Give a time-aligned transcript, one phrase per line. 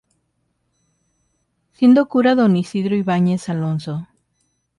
[1.77, 3.95] Siendo cura don Isidoro Ibáñez Alonso.